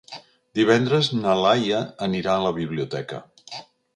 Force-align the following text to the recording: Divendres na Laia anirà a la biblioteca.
Divendres 0.59 1.09
na 1.17 1.35
Laia 1.41 1.83
anirà 2.07 2.35
a 2.39 2.43
la 2.47 2.55
biblioteca. 2.57 3.23